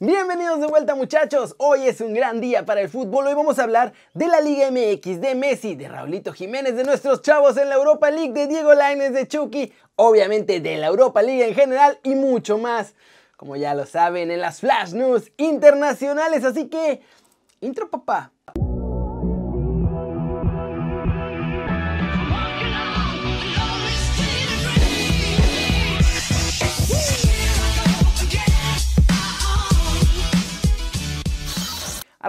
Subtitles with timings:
[0.00, 3.64] Bienvenidos de vuelta muchachos, hoy es un gran día para el fútbol, hoy vamos a
[3.64, 7.74] hablar de la Liga MX, de Messi, de Raulito Jiménez, de nuestros chavos en la
[7.74, 12.14] Europa League, de Diego Lainez, de Chucky, obviamente de la Europa League en general y
[12.14, 12.94] mucho más,
[13.36, 17.00] como ya lo saben en las Flash News internacionales, así que,
[17.60, 18.30] intro papá.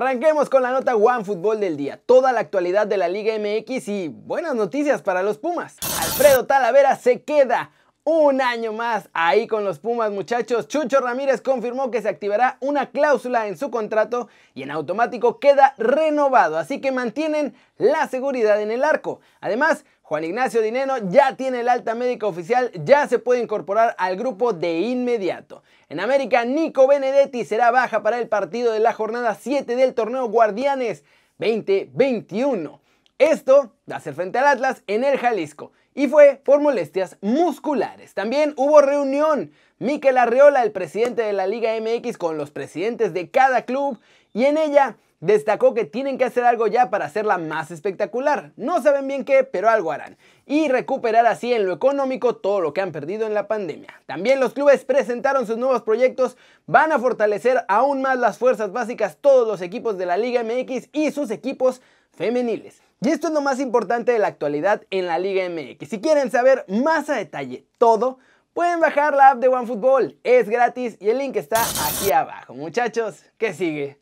[0.09, 3.87] Arranquemos con la nota One Fútbol del día, toda la actualidad de la Liga MX
[3.89, 5.77] y buenas noticias para los Pumas.
[6.01, 7.69] Alfredo Talavera se queda
[8.05, 10.67] un año más ahí con los Pumas muchachos.
[10.67, 15.75] Chucho Ramírez confirmó que se activará una cláusula en su contrato y en automático queda
[15.77, 19.19] renovado, así que mantienen la seguridad en el arco.
[19.41, 24.15] Además, Juan Ignacio Dineno ya tiene el alta médica oficial, ya se puede incorporar al
[24.15, 25.61] grupo de inmediato.
[25.87, 30.27] En América, Nico Benedetti será baja para el partido de la jornada 7 del torneo
[30.27, 31.03] Guardianes
[31.37, 32.81] 2021.
[33.19, 38.15] Esto va a ser frente al Atlas en el Jalisco y fue por molestias musculares.
[38.15, 39.51] También hubo reunión.
[39.77, 43.99] Miquel Arreola, el presidente de la Liga MX, con los presidentes de cada club
[44.33, 48.51] y en ella destacó que tienen que hacer algo ya para hacerla más espectacular.
[48.55, 50.17] No saben bien qué, pero algo harán.
[50.45, 53.89] Y recuperar así en lo económico todo lo que han perdido en la pandemia.
[54.05, 59.17] También los clubes presentaron sus nuevos proyectos, van a fortalecer aún más las fuerzas básicas
[59.19, 62.81] todos los equipos de la Liga MX y sus equipos femeniles.
[63.01, 65.89] Y esto es lo más importante de la actualidad en la Liga MX.
[65.89, 68.19] Si quieren saber más a detalle todo,
[68.53, 70.19] pueden bajar la app de OneFootball.
[70.23, 72.53] Es gratis y el link está aquí abajo.
[72.53, 73.99] Muchachos, ¿qué sigue?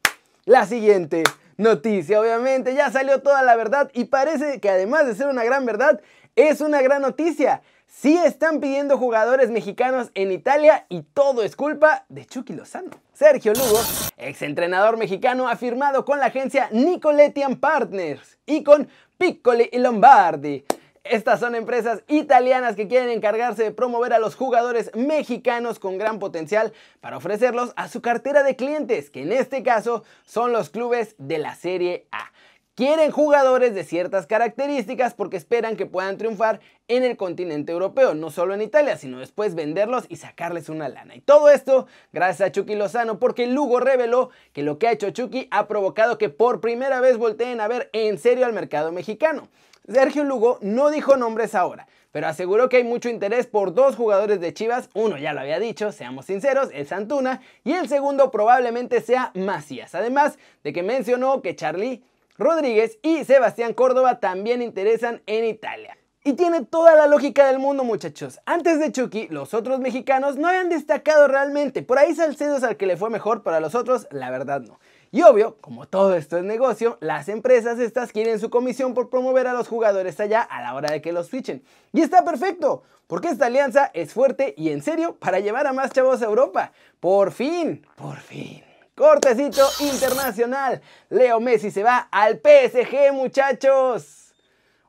[0.48, 1.24] La siguiente
[1.58, 5.66] noticia, obviamente, ya salió toda la verdad y parece que además de ser una gran
[5.66, 6.00] verdad,
[6.38, 7.62] es una gran noticia.
[7.86, 12.92] Sí están pidiendo jugadores mexicanos en Italia y todo es culpa de Chucky Lozano.
[13.12, 13.78] Sergio Lugo,
[14.16, 18.88] exentrenador mexicano, ha firmado con la agencia Nicoletti Partners y con
[19.18, 20.64] Piccoli y Lombardi
[21.12, 26.20] estas son empresas italianas que quieren encargarse de promover a los jugadores mexicanos con gran
[26.20, 31.16] potencial para ofrecerlos a su cartera de clientes, que en este caso son los clubes
[31.18, 32.32] de la Serie A.
[32.76, 38.30] Quieren jugadores de ciertas características porque esperan que puedan triunfar en el continente europeo, no
[38.30, 41.16] solo en Italia, sino después venderlos y sacarles una lana.
[41.16, 45.10] Y todo esto gracias a Chucky Lozano porque Lugo reveló que lo que ha hecho
[45.10, 49.50] Chucky ha provocado que por primera vez volteen a ver en serio al mercado mexicano.
[49.88, 54.42] Sergio Lugo no dijo nombres ahora, pero aseguró que hay mucho interés por dos jugadores
[54.42, 59.00] de Chivas, uno ya lo había dicho, seamos sinceros, es Antuna, y el segundo probablemente
[59.00, 62.04] sea Macías, además de que mencionó que Charlie
[62.38, 65.98] Rodríguez y Sebastián Córdoba también interesan en Italia.
[66.24, 68.42] Y tiene toda la lógica del mundo, muchachos.
[68.46, 71.84] Antes de Chucky, los otros mexicanos no habían destacado realmente.
[71.84, 74.78] Por ahí Salcedo al que le fue mejor, para los otros, la verdad no.
[75.12, 79.48] Y obvio, como todo esto es negocio, las empresas estas quieren su comisión por promover
[79.48, 81.64] a los jugadores allá a la hora de que los fichen.
[81.94, 85.92] Y está perfecto, porque esta alianza es fuerte y en serio para llevar a más
[85.92, 86.74] chavos a Europa.
[87.00, 88.64] Por fin, por fin.
[88.96, 90.82] Cortecito internacional.
[91.10, 94.34] Leo Messi se va al PSG, muchachos.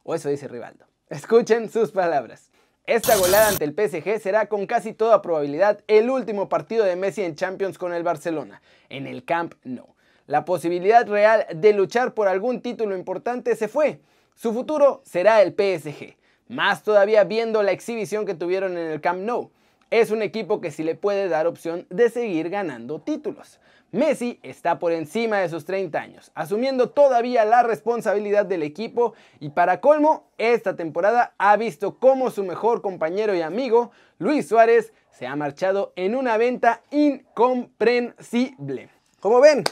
[0.03, 0.87] O eso dice Rivaldo.
[1.11, 2.51] Escuchen sus palabras.
[2.87, 7.23] Esta goleada ante el PSG será con casi toda probabilidad el último partido de Messi
[7.23, 9.98] en Champions con el Barcelona, en el Camp Nou
[10.29, 13.99] la posibilidad real de luchar por algún título importante se fue.
[14.37, 16.15] Su futuro será el PSG,
[16.49, 19.51] más todavía viendo la exhibición que tuvieron en el Camp Nou.
[19.91, 23.59] Es un equipo que sí le puede dar opción de seguir ganando títulos.
[23.91, 29.49] Messi está por encima de sus 30 años, asumiendo todavía la responsabilidad del equipo y
[29.49, 35.27] para colmo, esta temporada ha visto cómo su mejor compañero y amigo, Luis Suárez, se
[35.27, 38.91] ha marchado en una venta incomprensible.
[39.21, 39.65] Como ven,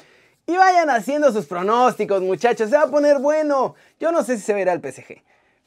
[0.46, 2.70] y vayan haciendo sus pronósticos, muchachos.
[2.70, 3.74] Se va a poner bueno.
[3.98, 5.22] Yo no sé si se verá el PSG.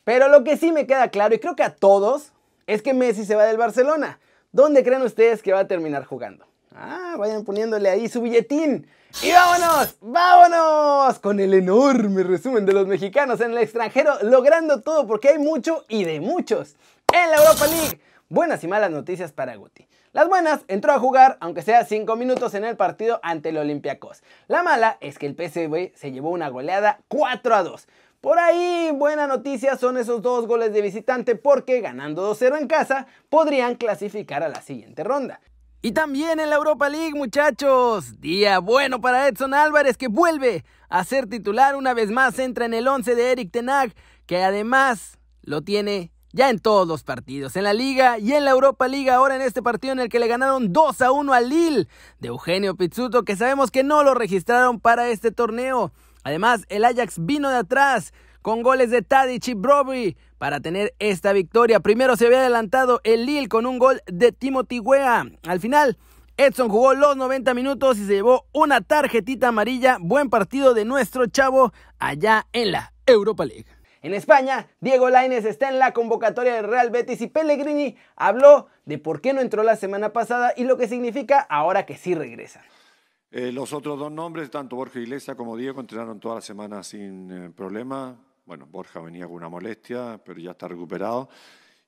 [0.06, 2.32] Pero lo que sí me queda claro, y creo que a todos,
[2.66, 4.20] es que Messi se va del Barcelona.
[4.52, 6.48] ¿Dónde creen ustedes que va a terminar jugando?
[6.74, 8.88] Ah, vayan poniéndole ahí su billetín.
[9.22, 15.08] Y vámonos, vámonos con el enorme resumen de los mexicanos en el extranjero, logrando todo
[15.08, 16.76] porque hay mucho y de muchos.
[17.12, 18.00] En la Europa League,
[18.30, 19.88] buenas y malas noticias para Guti.
[20.12, 24.24] Las buenas, entró a jugar, aunque sea 5 minutos en el partido ante el Olympiacos.
[24.48, 27.88] La mala es que el PSV se llevó una goleada 4 a 2.
[28.20, 33.06] Por ahí, buena noticia son esos dos goles de visitante porque ganando 2-0 en casa
[33.30, 35.42] podrían clasificar a la siguiente ronda.
[35.84, 38.20] Y también en la Europa League, muchachos.
[38.20, 42.40] Día bueno para Edson Álvarez que vuelve a ser titular una vez más.
[42.40, 43.94] Entra en el 11 de Eric Tenag,
[44.26, 48.52] que además lo tiene ya en todos los partidos, en la Liga y en la
[48.52, 51.50] Europa Liga, ahora en este partido en el que le ganaron 2 a 1 al
[51.50, 51.88] Lille
[52.20, 55.92] de Eugenio Pizzuto, que sabemos que no lo registraron para este torneo.
[56.24, 61.34] Además, el Ajax vino de atrás con goles de Tadic y Broby para tener esta
[61.34, 61.80] victoria.
[61.80, 65.26] Primero se había adelantado el Lille con un gol de Timothy Wea.
[65.44, 65.98] Al final,
[66.38, 69.98] Edson jugó los 90 minutos y se llevó una tarjetita amarilla.
[70.00, 73.66] Buen partido de nuestro chavo allá en la Europa League.
[74.02, 78.98] En España, Diego Lainez está en la convocatoria del Real Betis y Pellegrini habló de
[78.98, 82.64] por qué no entró la semana pasada y lo que significa ahora que sí regresa.
[83.32, 87.30] Eh, los otros dos nombres, tanto Borja Iglesias como Diego, entrenaron toda la semana sin
[87.30, 88.16] eh, problema.
[88.46, 91.30] Bueno, Borja venía con una molestia, pero ya está recuperado.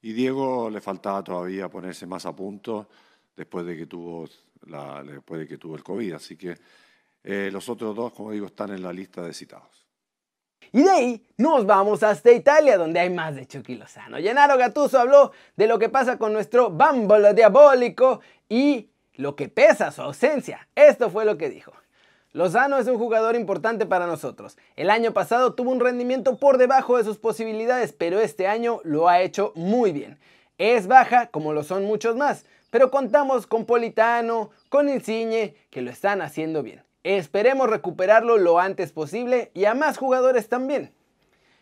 [0.01, 2.89] Y Diego le faltaba todavía ponerse más a punto
[3.35, 4.27] después de que tuvo,
[5.05, 6.13] después de que tuvo el COVID.
[6.13, 6.57] Así que
[7.23, 9.80] eh, los otros dos, como digo, están en la lista de citados.
[10.73, 14.17] Y de ahí nos vamos hasta Italia, donde hay más de Chucky Lozano.
[14.17, 19.91] Gennaro Gattuso habló de lo que pasa con nuestro bámbolo diabólico y lo que pesa
[19.91, 20.67] su ausencia.
[20.75, 21.73] Esto fue lo que dijo.
[22.33, 24.57] Lozano es un jugador importante para nosotros.
[24.77, 29.09] El año pasado tuvo un rendimiento por debajo de sus posibilidades, pero este año lo
[29.09, 30.17] ha hecho muy bien.
[30.57, 35.91] Es baja como lo son muchos más, pero contamos con Politano, con Insigne, que lo
[35.91, 36.83] están haciendo bien.
[37.03, 40.93] Esperemos recuperarlo lo antes posible y a más jugadores también.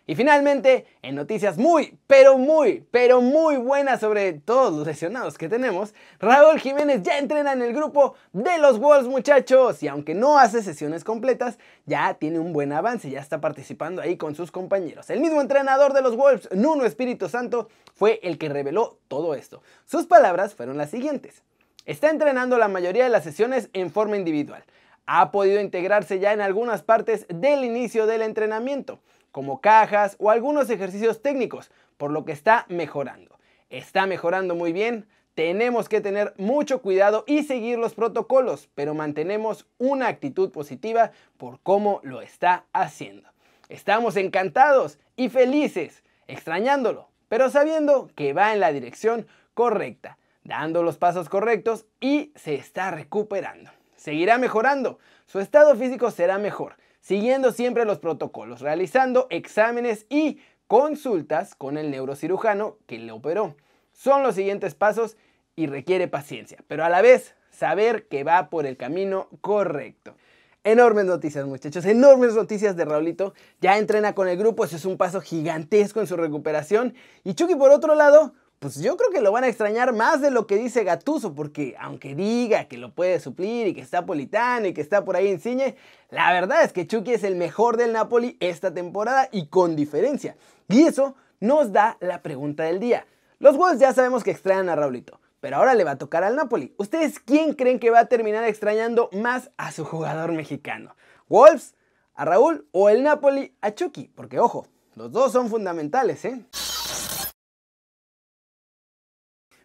[0.10, 5.48] Y finalmente, en noticias muy, pero muy, pero muy buenas sobre todos los lesionados que
[5.48, 10.40] tenemos, Raúl Jiménez ya entrena en el grupo de los Wolves muchachos y aunque no
[10.40, 15.12] hace sesiones completas, ya tiene un buen avance, ya está participando ahí con sus compañeros.
[15.12, 19.62] El mismo entrenador de los Wolves, Nuno Espíritu Santo, fue el que reveló todo esto.
[19.86, 21.44] Sus palabras fueron las siguientes.
[21.86, 24.64] Está entrenando la mayoría de las sesiones en forma individual
[25.12, 29.00] ha podido integrarse ya en algunas partes del inicio del entrenamiento,
[29.32, 33.40] como cajas o algunos ejercicios técnicos, por lo que está mejorando.
[33.72, 39.66] Está mejorando muy bien, tenemos que tener mucho cuidado y seguir los protocolos, pero mantenemos
[39.80, 43.28] una actitud positiva por cómo lo está haciendo.
[43.68, 49.26] Estamos encantados y felices, extrañándolo, pero sabiendo que va en la dirección
[49.56, 54.98] correcta, dando los pasos correctos y se está recuperando seguirá mejorando.
[55.26, 61.92] Su estado físico será mejor, siguiendo siempre los protocolos, realizando exámenes y consultas con el
[61.92, 63.56] neurocirujano que le operó.
[63.92, 65.18] Son los siguientes pasos
[65.56, 70.16] y requiere paciencia, pero a la vez saber que va por el camino correcto.
[70.64, 73.34] Enormes noticias, muchachos, enormes noticias de Raulito.
[73.62, 76.94] Ya entrena con el grupo, eso es un paso gigantesco en su recuperación.
[77.24, 80.32] Y Chucky, por otro lado, pues yo creo que lo van a extrañar más de
[80.32, 84.68] lo que dice Gatuso, porque aunque diga que lo puede suplir y que está Politano
[84.68, 85.78] y que está por ahí Insigne,
[86.10, 90.36] la verdad es que Chucky es el mejor del Napoli esta temporada y con diferencia.
[90.68, 93.06] Y eso nos da la pregunta del día.
[93.40, 96.36] Los Wolves ya sabemos que extrañan a Raulito, pero ahora le va a tocar al
[96.36, 96.74] Napoli.
[96.78, 100.98] ¿Ustedes quién creen que va a terminar extrañando más a su jugador mexicano?
[101.30, 101.76] ¿Wolves?
[102.14, 102.68] ¿A Raúl?
[102.74, 104.12] ¿O el Napoli a Chucky?
[104.14, 106.44] Porque ojo, los dos son fundamentales, ¿eh?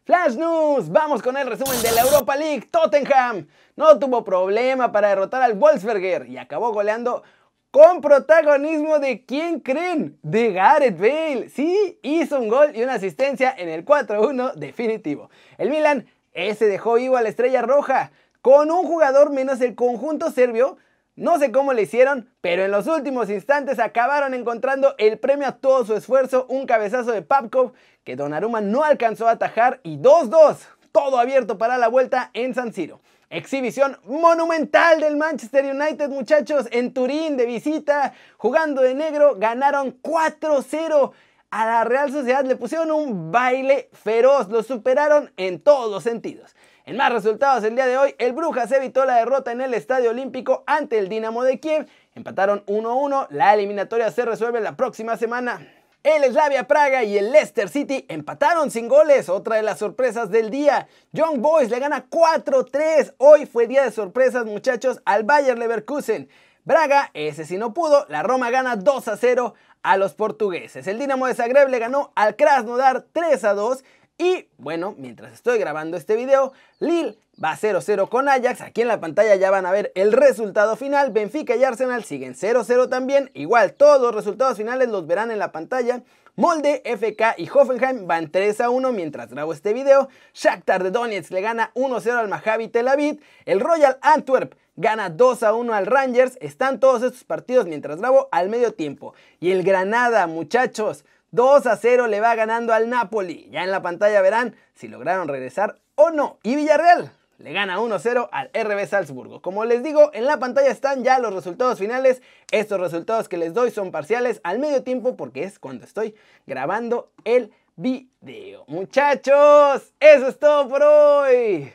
[0.05, 2.69] Flash News, vamos con el resumen de la Europa League.
[2.71, 7.23] Tottenham no tuvo problema para derrotar al Wolfsberger y acabó goleando
[7.71, 10.19] con protagonismo de quién creen?
[10.21, 11.49] De Gareth Bale.
[11.49, 15.31] Sí, hizo un gol y una asistencia en el 4-1 definitivo.
[15.57, 18.13] El Milan ese dejó vivo a la estrella roja
[18.43, 20.77] con un jugador menos el conjunto serbio
[21.17, 25.53] no sé cómo le hicieron, pero en los últimos instantes acabaron encontrando el premio a
[25.53, 27.73] todo su esfuerzo, un cabezazo de Papkov
[28.03, 30.57] que Donnarumma no alcanzó a atajar y 2-2,
[30.91, 33.01] todo abierto para la vuelta en San Siro.
[33.31, 41.13] Exhibición monumental del Manchester United, muchachos, en Turín de visita, jugando de negro, ganaron 4-0
[41.51, 46.55] a la Real Sociedad, le pusieron un baile feroz, lo superaron en todos los sentidos.
[46.87, 50.11] En más resultados el día de hoy, el Brujas evitó la derrota en el Estadio
[50.11, 51.87] Olímpico ante el Dinamo de Kiev.
[52.15, 55.67] Empataron 1-1, la eliminatoria se resuelve la próxima semana.
[56.03, 60.51] El Slavia Praga y el Leicester City empataron sin goles, otra de las sorpresas del
[60.51, 60.87] día.
[61.13, 63.15] Young Boys le gana 4-3.
[63.17, 66.29] Hoy fue día de sorpresas, muchachos, al Bayer Leverkusen.
[66.65, 70.87] Braga, ese sí no pudo, la Roma gana 2 0 a los portugueses.
[70.87, 73.85] El Dinamo de Zagreb le ganó al Krasnodar 3 2
[74.17, 78.61] y bueno, mientras estoy grabando este video, Lille va 0-0 con Ajax.
[78.61, 81.11] Aquí en la pantalla ya van a ver el resultado final.
[81.11, 83.31] Benfica y Arsenal siguen 0-0 también.
[83.35, 86.03] Igual todos los resultados finales los verán en la pantalla.
[86.37, 90.09] Molde, FK y Hoffenheim van 3 1 mientras grabo este video.
[90.33, 93.21] Shakhtar de Donetsk le gana 1-0 al Maccabi Tel Aviv.
[93.47, 96.39] El Royal Antwerp gana 2 1 al Rangers.
[96.41, 99.15] Están todos estos partidos mientras grabo al medio tiempo.
[99.41, 103.49] Y el Granada, muchachos, 2 a 0 le va ganando al Napoli.
[103.51, 106.39] Ya en la pantalla verán si lograron regresar o no.
[106.45, 109.43] Y Villarreal le gana 1-0 al RB Salzburgo.
[109.43, 112.23] Como les digo, en la pantalla están ya los resultados finales.
[112.53, 116.15] Estos resultados que les doy son parciales al medio tiempo porque es cuando estoy
[116.47, 118.65] grabando el video.
[118.69, 121.73] Muchachos, eso es todo por hoy.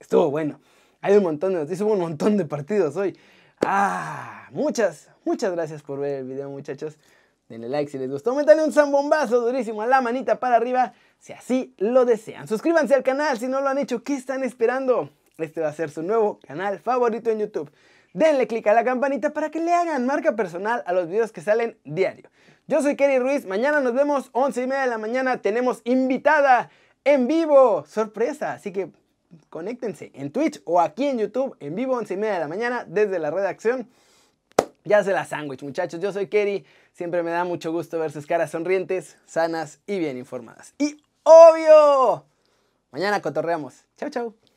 [0.00, 0.58] Estuvo bueno.
[1.02, 3.16] Hay un montón de noticias, hubo un montón de partidos hoy.
[3.64, 6.98] Ah, muchas, muchas gracias por ver el video, muchachos.
[7.48, 8.34] Denle like si les gustó.
[8.34, 12.46] Métale un zambombazo durísimo a la manita para arriba si así lo desean.
[12.46, 14.02] Suscríbanse al canal si no lo han hecho.
[14.02, 15.10] ¿Qué están esperando?
[15.38, 17.70] Este va a ser su nuevo canal favorito en YouTube.
[18.12, 21.40] Denle click a la campanita para que le hagan marca personal a los videos que
[21.40, 22.28] salen diario.
[22.66, 23.46] Yo soy Kerry Ruiz.
[23.46, 25.40] Mañana nos vemos 11 y media de la mañana.
[25.40, 26.68] Tenemos invitada
[27.04, 27.86] en vivo.
[27.86, 28.52] Sorpresa.
[28.52, 28.90] Así que
[29.48, 32.84] conéctense en Twitch o aquí en YouTube en vivo 11 y media de la mañana
[32.86, 33.88] desde la redacción.
[34.88, 36.00] Ya se la sándwich, muchachos.
[36.00, 36.64] Yo soy Kerry.
[36.92, 40.72] Siempre me da mucho gusto ver sus caras sonrientes, sanas y bien informadas.
[40.78, 42.24] Y obvio,
[42.90, 43.84] mañana cotorreamos.
[43.98, 44.47] Chau, chau.